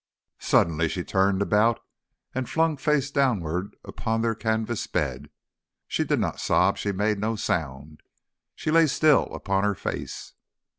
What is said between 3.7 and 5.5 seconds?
upon their canvas bed.